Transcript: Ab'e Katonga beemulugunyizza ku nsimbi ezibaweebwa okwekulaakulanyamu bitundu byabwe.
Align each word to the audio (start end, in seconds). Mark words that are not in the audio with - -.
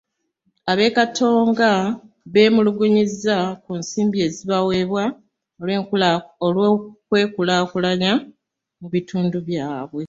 Ab'e 0.71 0.87
Katonga 0.97 1.71
beemulugunyizza 2.33 3.37
ku 3.63 3.71
nsimbi 3.79 4.17
ezibaweebwa 4.27 5.03
okwekulaakulanyamu 6.45 8.89
bitundu 8.93 9.37
byabwe. 9.47 9.99